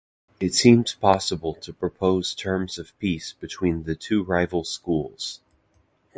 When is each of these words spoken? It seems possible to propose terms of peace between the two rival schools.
It 0.39 0.55
seems 0.55 0.95
possible 0.95 1.53
to 1.61 1.71
propose 1.71 2.33
terms 2.33 2.79
of 2.79 2.97
peace 2.97 3.33
between 3.33 3.83
the 3.83 3.93
two 3.93 4.23
rival 4.23 4.63
schools. 4.63 5.41